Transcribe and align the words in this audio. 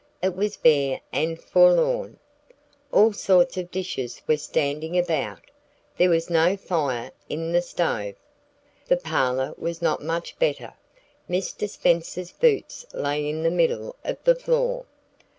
It 0.19 0.35
was 0.35 0.57
bare 0.57 0.99
and 1.13 1.39
forlorn. 1.39 2.17
All 2.91 3.13
sorts 3.13 3.55
of 3.57 3.69
dishes 3.69 4.19
were 4.27 4.35
standing 4.35 4.97
about. 4.97 5.41
There 5.95 6.09
was 6.09 6.27
no 6.27 6.57
fire 6.57 7.11
in 7.29 7.51
the 7.51 7.61
stove. 7.61 8.15
The 8.87 8.97
parlor 8.97 9.53
was 9.59 9.79
not 9.79 10.01
much 10.03 10.39
better. 10.39 10.73
Mr. 11.29 11.69
Spenser's 11.69 12.31
boots 12.31 12.83
lay 12.95 13.29
in 13.29 13.43
the 13.43 13.51
middle 13.51 13.95
of 14.03 14.17
the 14.23 14.33
floor. 14.33 14.87